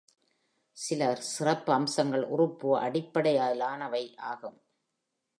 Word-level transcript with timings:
பல 0.77 1.17
சிறப்பம்சங்கள் 1.39 2.23
உறுப்பு 2.27 2.69
அடிப்படையிலானவை 2.77 4.15
ஆகும். 4.15 4.57